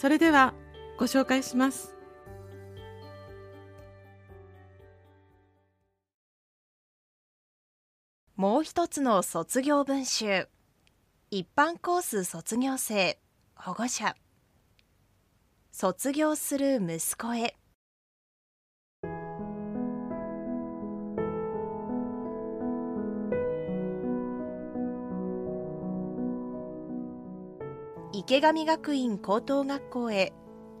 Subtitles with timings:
[0.00, 0.54] それでは
[0.98, 1.94] ご紹介します。
[8.34, 10.48] もう一つの卒業文集。
[11.30, 13.18] 一般コース卒業生
[13.54, 14.16] 保護者。
[15.70, 17.59] 卒業する息子へ。
[28.30, 30.32] 池上学院高等学校へ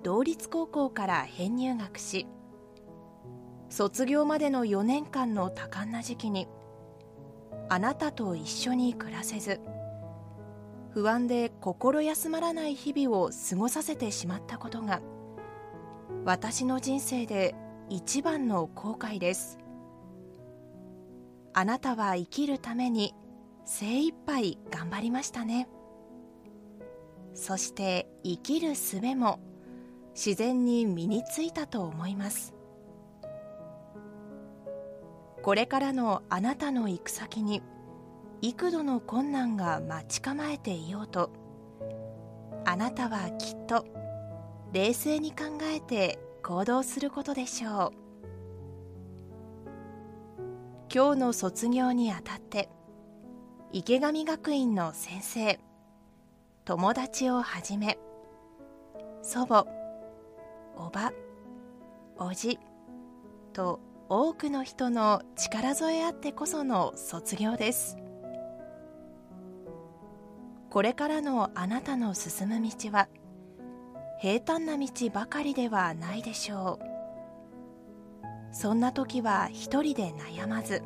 [0.04, 2.28] 同立高校から編入学し
[3.68, 6.46] 卒業までの4年間の多感な時期に
[7.68, 9.60] あなたと一緒に暮らせず
[10.94, 15.00] 不安で心休まらない日々を過ごさせてしまったことが
[16.24, 17.56] 私の人生で
[17.88, 19.58] 一番の後悔です。
[21.52, 23.12] あなたは生きるために
[23.64, 25.66] 精一杯頑張りましたね。
[27.34, 29.40] そして生きる術も
[30.14, 32.54] 自然に身についたと思います。
[35.42, 37.62] これからのあなたの行く先に
[38.42, 41.30] 幾度の困難が待ち構えていようと
[42.66, 43.86] あなたはきっと
[44.72, 48.00] 冷静に考えて行動することでしょう。
[50.92, 52.68] 今日の卒業にあたって
[53.72, 55.60] 池上学院の先生
[56.70, 57.98] 友達をはじめ
[59.22, 59.66] 祖母
[60.76, 61.10] おば
[62.16, 62.60] おじ
[63.52, 67.96] と多くの人の力添えあってこその卒業です。
[70.70, 73.08] これからのあなたの進む道は
[74.20, 76.78] 平坦な道ばかりではないでしょ
[78.52, 78.54] う。
[78.54, 80.84] そんな時は一人で悩まず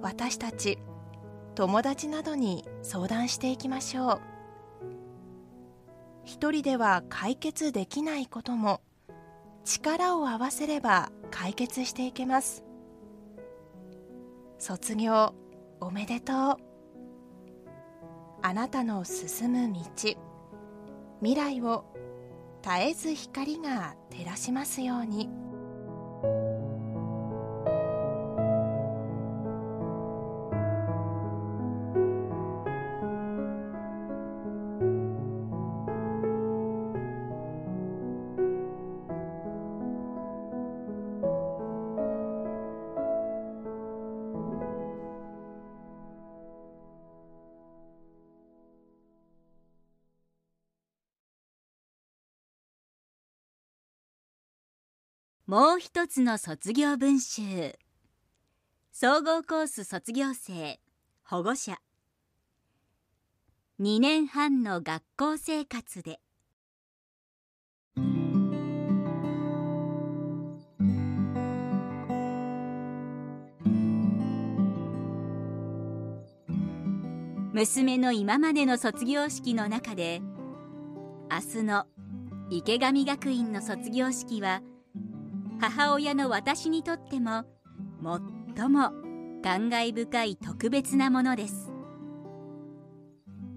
[0.00, 0.78] 私たち
[1.56, 4.29] 友達などに相談していきましょう。
[6.24, 8.80] 一人では解決できないことも
[9.64, 12.64] 力を合わせれば解決していけます
[14.58, 15.34] 卒業
[15.80, 16.56] おめでとう
[18.42, 19.80] あなたの進む道
[21.20, 21.84] 未来を
[22.62, 25.49] 絶えず光が照らしますように。
[55.50, 57.76] もう一つの卒業文集。
[58.92, 60.78] 総合コース卒業生
[61.24, 61.80] 保護者。
[63.80, 66.20] 2年半の学校生活で。
[77.52, 80.22] 娘の今までの卒業式の中で
[81.28, 81.86] 明日の
[82.50, 84.62] 池上学院の卒業式は
[85.60, 87.44] 母親の私にとっても
[88.56, 88.92] 最も
[89.42, 91.70] 感慨深い特別なものです。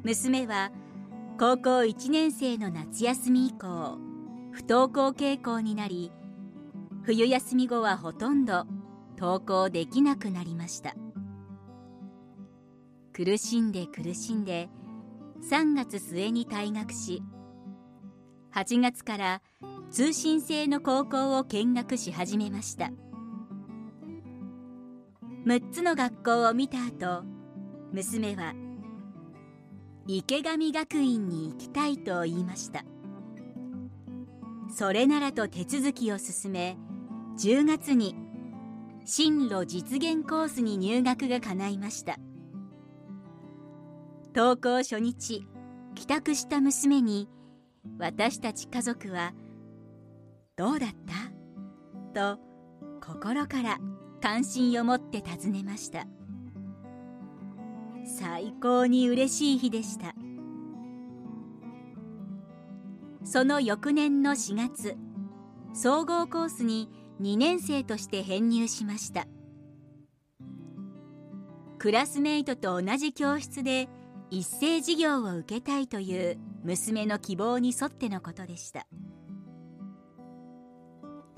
[0.03, 0.71] 娘は
[1.39, 3.97] 高校1年生の夏休み以降
[4.51, 6.11] 不登校傾向になり
[7.03, 8.65] 冬休み後はほとんど
[9.17, 10.95] 登校できなくなりました。
[13.13, 14.69] 苦しんで苦しんで
[15.49, 17.23] 3月末に退学し
[18.53, 19.41] 8月から
[19.93, 22.89] 通信制の高校を見学し始めました。
[25.45, 27.23] 6つの学校を見た後
[27.91, 28.55] 娘は
[30.07, 32.85] 池上学院に行きたいと言いました
[34.73, 36.77] それならと手続きを進め
[37.37, 38.15] 10月に
[39.05, 42.15] 進路実現コースに入学が叶いました。
[44.33, 45.45] 登校初日
[45.93, 47.29] 帰宅した娘に
[47.99, 49.33] 私たち家族は
[50.55, 50.89] 「どうだっ
[52.13, 52.39] た?」と
[53.01, 53.79] 心から
[54.21, 56.05] 関心を持って尋ねました。
[58.05, 60.13] 最高に嬉しい日でした。
[63.23, 64.97] その翌年の4月
[65.73, 66.89] 総合コースに
[67.21, 69.25] 2年生として編入しました。
[71.79, 73.89] クラスメイトと同じ教室で
[74.29, 78.85] 一斉授業を受けたいという娘の希望に沿ってのことでした。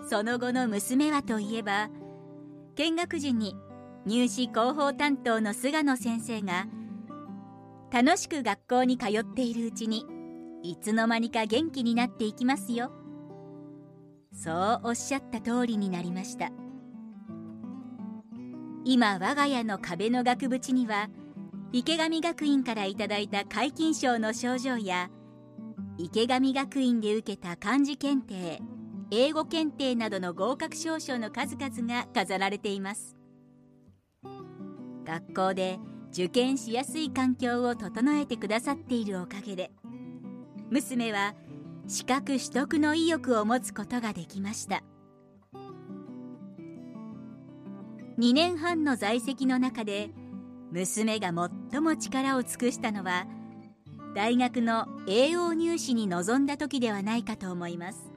[0.07, 1.89] その後の娘はといえば
[2.75, 3.55] 見学時に
[4.05, 6.67] 入試広報担当の菅野先生が
[7.91, 10.05] 楽しく学校に通っているうちに
[10.61, 12.91] いつの間にか元気になっていきますよ。
[14.33, 16.49] そうおっしゃった通りになりました。
[18.83, 21.09] 今我が家の壁の額縁には
[21.71, 25.09] 池上学院からいただいた皆勤賞の賞状や
[25.97, 28.61] 池上学院で受けた漢字検定
[29.11, 33.15] 英語検定などの合格証書の数々が飾られています。
[35.05, 35.79] 学校で
[36.11, 39.71] 受験しやすい環境を整えてくださっているおかげで
[40.71, 41.35] 娘は
[41.87, 44.81] 資格取得の意欲を持つことができました。
[48.17, 50.09] 2年半の在籍の中で
[50.71, 51.33] 娘が
[51.71, 53.27] 最も力を尽くしたのは
[54.15, 58.14] 大学の栄養入試に臨んだ時ではないかと思います。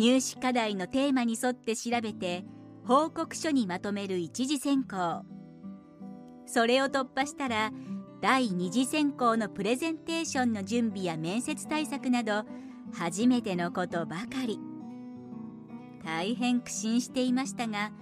[0.00, 2.42] 入試課題のテーマに沿って調べて
[2.86, 5.26] 報告書にまとめる一次選考。
[6.46, 7.70] それを突破したら
[8.22, 12.44] 第二次選考のプレゼンテーションの準備や面接対策など
[12.94, 14.58] 初めてのことばかり。
[16.02, 17.92] 大変苦心していましたが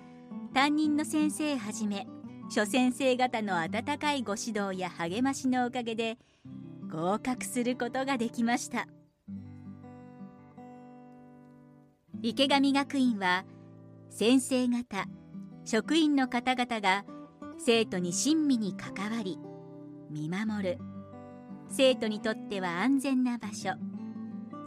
[0.55, 2.07] 担任の先生はじめ
[2.49, 6.17] 諸先生方の温かいご指導や励ましのおかげで
[6.89, 8.87] 合格することができました。
[12.21, 13.45] 池上学院は
[14.11, 15.07] 先生方
[15.65, 17.05] 職員の方々が
[17.59, 19.39] 生徒に親身に関わり
[20.11, 20.79] 見守る。
[21.71, 23.71] 生徒にとっては安全な場所。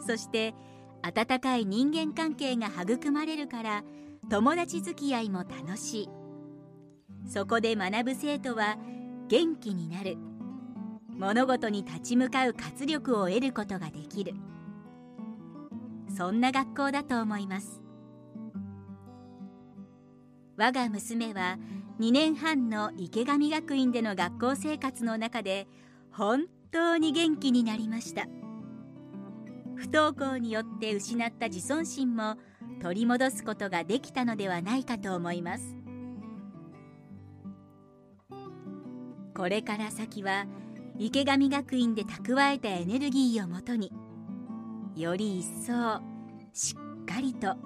[0.06, 0.54] そして
[1.02, 3.82] 温かい人間関係が育まれるから
[4.30, 6.08] 友達付き合いも楽しい。
[7.26, 8.78] そこで学ぶ生徒は
[9.28, 10.16] 元気になる。
[11.10, 14.32] 物事に立ち向かう活力を得ることができる。
[16.16, 17.82] そんな学校だと思います。
[20.56, 21.58] 我が娘は
[21.98, 25.66] 2年半の池上学院での学校生活の中で
[26.10, 28.26] 本当に元気になりました。
[29.76, 32.36] 不登校によって失った自尊心も
[32.80, 35.76] 取り戻すことができたのではないかと思います。
[39.34, 40.46] これから先は
[40.98, 43.92] 池上学院で蓄えたエネルギーをもとに
[44.96, 46.00] より一層
[46.52, 47.56] しっかりと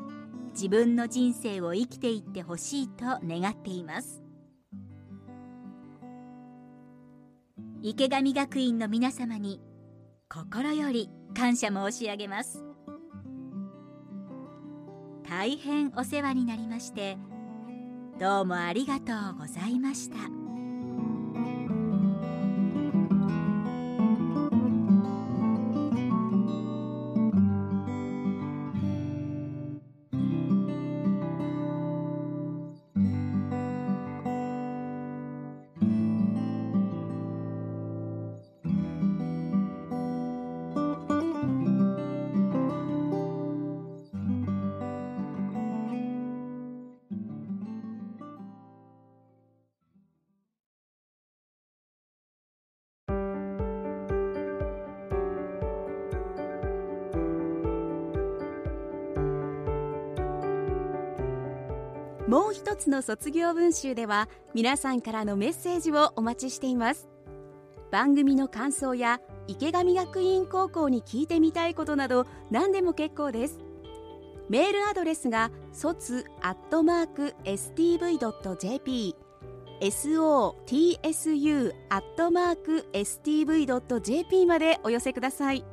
[0.52, 4.22] 自分の人生を生きていってほしいと願っています
[7.82, 9.60] 池上学院の皆様に
[10.28, 12.64] 心より感謝申し上げます
[15.28, 17.18] 大変お世話になりまして
[18.18, 20.45] どうもありがとうございました。
[62.26, 67.08] もう一つの卒業文集では皆さんからのメッセージをお待ちしています。
[67.92, 73.60] 番組の感想や池上学院高校に聞いてみたいことなど何でも結構です。
[74.48, 79.14] メールアドレスが卒アットマーク stv.jp
[79.80, 85.64] sotsu アットマーク stv.jp までお寄せください。